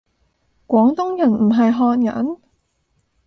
[0.65, 2.37] 廣東人唔係漢人？